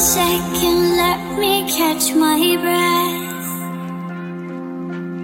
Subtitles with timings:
[0.00, 3.50] second, let me catch my breath.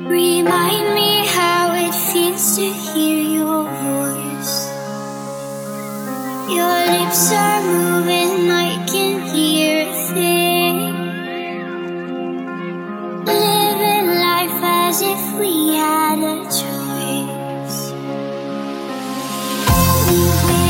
[0.06, 4.68] Remind me how it feels to hear your voice.
[6.50, 10.92] Your lips are moving, I can hear a thing.
[13.24, 17.92] Living life as if we had a choice.
[20.10, 20.65] We